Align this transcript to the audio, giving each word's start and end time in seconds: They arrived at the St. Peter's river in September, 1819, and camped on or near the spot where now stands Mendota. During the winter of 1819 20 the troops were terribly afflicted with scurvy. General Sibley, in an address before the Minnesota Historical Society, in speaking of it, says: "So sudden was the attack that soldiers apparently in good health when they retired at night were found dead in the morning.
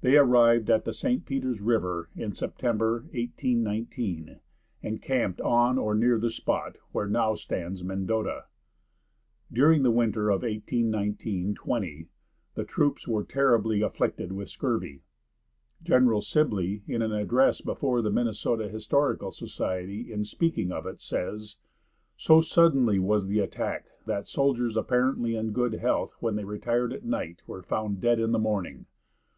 They 0.00 0.16
arrived 0.16 0.70
at 0.70 0.86
the 0.86 0.94
St. 0.94 1.26
Peter's 1.26 1.60
river 1.60 2.08
in 2.16 2.32
September, 2.32 3.00
1819, 3.12 4.38
and 4.82 5.02
camped 5.02 5.42
on 5.42 5.76
or 5.76 5.94
near 5.94 6.18
the 6.18 6.30
spot 6.30 6.78
where 6.92 7.06
now 7.06 7.34
stands 7.34 7.84
Mendota. 7.84 8.46
During 9.52 9.82
the 9.82 9.90
winter 9.90 10.30
of 10.30 10.40
1819 10.40 11.54
20 11.54 12.08
the 12.54 12.64
troops 12.64 13.06
were 13.06 13.24
terribly 13.24 13.82
afflicted 13.82 14.32
with 14.32 14.48
scurvy. 14.48 15.02
General 15.82 16.22
Sibley, 16.22 16.82
in 16.88 17.02
an 17.02 17.12
address 17.12 17.60
before 17.60 18.00
the 18.00 18.10
Minnesota 18.10 18.70
Historical 18.70 19.30
Society, 19.32 20.10
in 20.10 20.24
speaking 20.24 20.72
of 20.72 20.86
it, 20.86 20.98
says: 20.98 21.56
"So 22.16 22.40
sudden 22.40 23.02
was 23.02 23.26
the 23.26 23.40
attack 23.40 23.88
that 24.06 24.24
soldiers 24.24 24.78
apparently 24.78 25.36
in 25.36 25.50
good 25.52 25.74
health 25.74 26.14
when 26.20 26.36
they 26.36 26.44
retired 26.44 26.94
at 26.94 27.04
night 27.04 27.42
were 27.46 27.62
found 27.62 28.00
dead 28.00 28.18
in 28.18 28.32
the 28.32 28.38
morning. 28.38 28.86